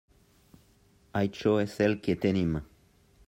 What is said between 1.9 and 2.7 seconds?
que tenim.